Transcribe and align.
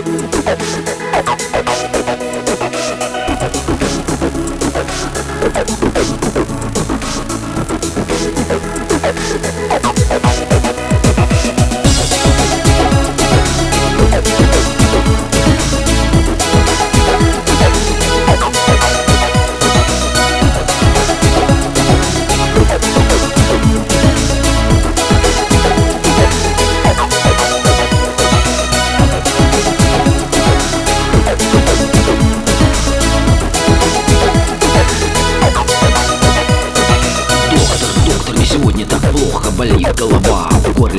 Absolutely. 0.00 0.99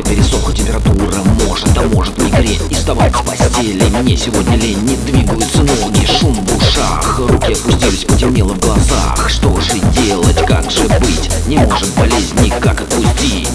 В 0.01 0.03
горле 0.03 0.15
пересохла 0.15 0.53
температура 0.53 1.17
Может, 1.47 1.77
а 1.77 1.81
может 1.93 2.17
мигрень 2.17 2.59
И 2.69 2.75
вставать 2.75 3.15
с 3.15 3.21
постели 3.21 3.83
Мне 4.01 4.17
сегодня 4.17 4.57
лень, 4.57 4.79
не 4.83 4.95
двигаются 4.97 5.59
ноги. 5.59 6.05
Шум 6.05 6.33
в 6.33 6.57
ушах, 6.57 7.19
руки 7.19 7.53
опустились 7.53 8.05
Потемнело 8.05 8.53
в 8.53 8.59
глазах. 8.59 9.29
Что 9.29 9.59
же 9.59 9.79
делать, 9.93 10.45
как 10.45 10.69
же 10.71 10.83
быть? 10.99 11.29
Не 11.47 11.57
может 11.57 11.93
болезнь 11.95 12.39
никак 12.41 12.81
отпустить. 12.81 13.49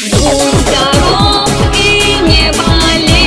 Будь 0.00 0.12
здоров 0.12 1.50
и 1.74 2.18
не 2.22 2.52
болей, 2.52 3.17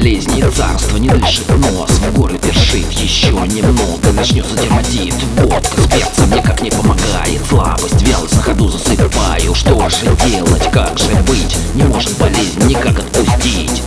болезней 0.00 0.42
царство 0.50 0.96
не 0.96 1.10
дышит 1.10 1.46
нос 1.50 1.90
В 1.90 2.14
горы 2.14 2.38
першит. 2.38 2.90
Еще 2.90 3.32
немного 3.32 4.12
Начнется 4.12 4.56
дерматит, 4.56 5.14
водка 5.36 5.82
спеца 5.82 6.26
мне 6.26 6.42
как 6.42 6.62
не 6.62 6.70
помогает. 6.70 7.40
Слабость, 7.48 8.02
вялость 8.02 8.34
на 8.36 8.42
ходу 8.42 8.68
засыпаю. 8.70 9.54
Что 9.54 9.88
же 9.90 10.06
делать, 10.26 10.70
как 10.72 10.98
же 10.98 11.14
быть? 11.26 11.56
Не 11.74 11.82
может 11.82 12.16
болезнь 12.16 12.66
никак 12.66 12.98
отпустить. 12.98 13.82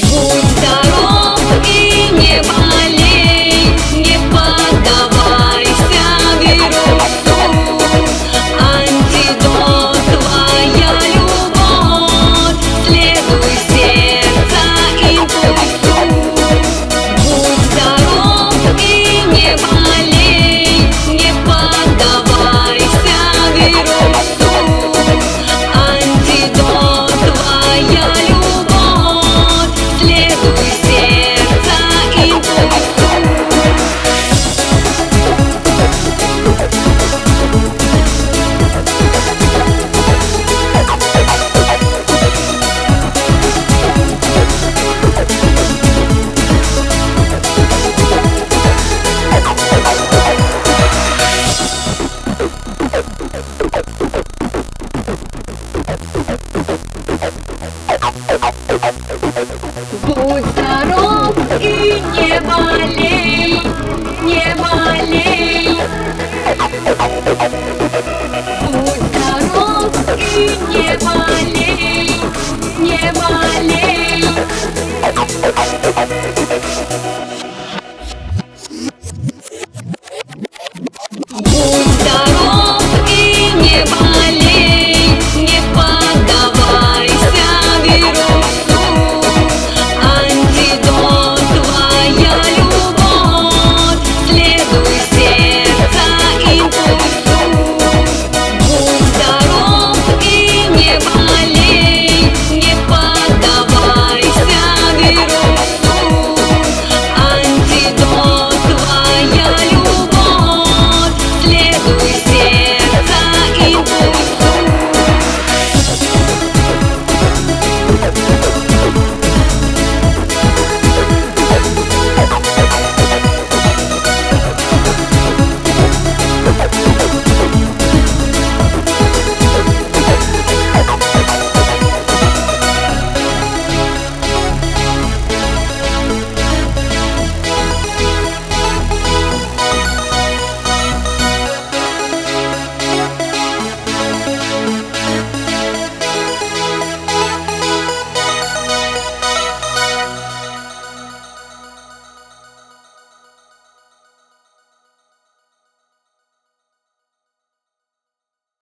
Будда 0.00 0.83
Будь 60.24 60.42
здоров 60.42 61.36
и 61.60 62.02
не 62.16 62.40
болей, 62.40 63.60
не 64.22 64.56
болей. 64.56 65.78